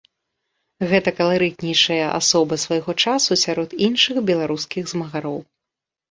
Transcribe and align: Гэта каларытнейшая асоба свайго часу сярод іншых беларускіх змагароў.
Гэта 0.91 1.09
каларытнейшая 1.17 2.05
асоба 2.19 2.57
свайго 2.63 2.95
часу 3.03 3.37
сярод 3.41 3.75
іншых 3.89 4.15
беларускіх 4.31 4.83
змагароў. 4.93 5.37